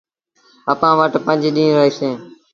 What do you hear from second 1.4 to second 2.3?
ڏيٚݩهݩ رهيٚسي۔